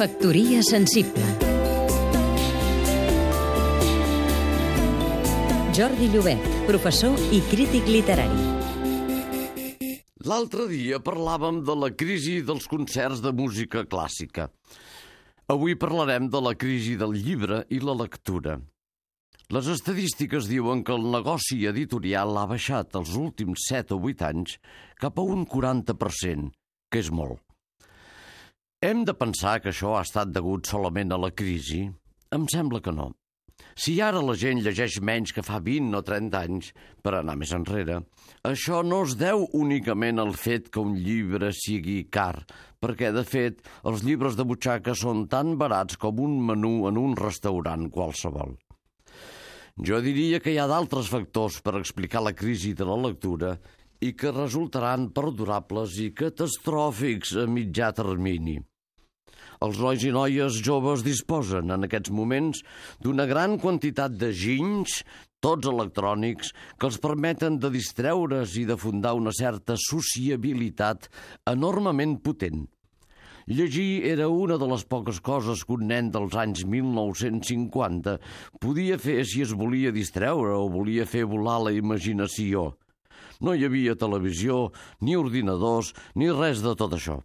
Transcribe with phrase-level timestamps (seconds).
[0.00, 1.26] Factoria sensible
[5.76, 8.46] Jordi Llobet, professor i crític literari.
[10.24, 14.48] L'altre dia parlàvem de la crisi dels concerts de música clàssica.
[15.52, 18.56] Avui parlarem de la crisi del llibre i la lectura.
[19.52, 24.56] Les estadístiques diuen que el negoci editorial ha baixat els últims 7 o 8 anys
[24.96, 26.48] cap a un 40%,
[26.88, 27.44] que és molt.
[28.80, 31.82] Hem de pensar que això ha estat degut solament a la crisi?
[32.32, 33.10] Em sembla que no.
[33.76, 36.70] Si ara la gent llegeix menys que fa 20 o 30 anys,
[37.04, 37.98] per anar més enrere,
[38.48, 42.46] això no es deu únicament al fet que un llibre sigui car,
[42.80, 47.12] perquè, de fet, els llibres de butxaca són tan barats com un menú en un
[47.20, 48.56] restaurant qualsevol.
[49.76, 53.52] Jo diria que hi ha d'altres factors per explicar la crisi de la lectura
[54.00, 58.56] i que resultaran perdurables i catastròfics a mitjà termini.
[59.64, 62.62] Els nois i noies joves disposen en aquests moments
[63.04, 65.02] d'una gran quantitat de ginys,
[65.44, 71.10] tots electrònics, que els permeten de distreure's i de fundar una certa sociabilitat
[71.52, 72.62] enormement potent.
[73.52, 78.16] Llegir era una de les poques coses que un nen dels anys 1950
[78.64, 82.70] podia fer si es volia distreure o volia fer volar la imaginació.
[83.44, 84.70] No hi havia televisió,
[85.04, 87.20] ni ordinadors, ni res de tot això.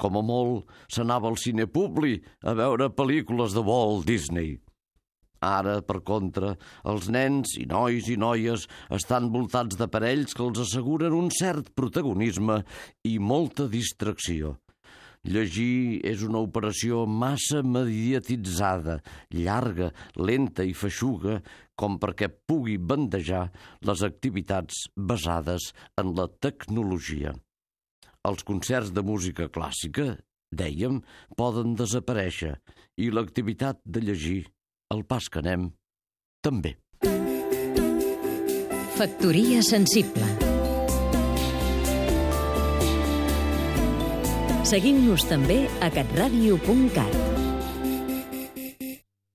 [0.00, 4.56] Com a molt, s'anava al cine públic a veure pel·lícules de Walt Disney.
[5.44, 6.54] Ara, per contra,
[6.88, 8.64] els nens i nois i noies
[8.98, 12.62] estan voltats d'aparells que els asseguren un cert protagonisme
[13.04, 14.56] i molta distracció.
[15.24, 18.98] Llegir és una operació massa mediatitzada,
[19.32, 19.88] llarga,
[20.20, 21.38] lenta i feixuga,
[21.80, 23.46] com perquè pugui bandejar
[23.88, 27.32] les activitats basades en la tecnologia.
[28.24, 30.14] Els concerts de música clàssica,
[30.54, 31.02] dèiem,
[31.36, 32.54] poden desaparèixer
[32.96, 34.40] i l'activitat de llegir,
[34.94, 35.68] el pas que anem,
[36.44, 36.76] també.
[38.94, 40.30] Factoria sensible
[44.64, 47.33] Seguim-nos també a catradio.cat